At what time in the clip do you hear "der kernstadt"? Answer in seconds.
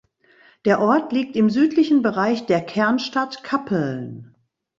2.47-3.43